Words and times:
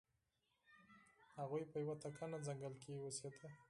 هغوی 1.37 1.63
په 1.71 1.77
یو 1.85 1.93
تکنه 2.03 2.37
ځنګل 2.47 2.73
کې 2.81 2.91
اوسیده. 3.03 3.49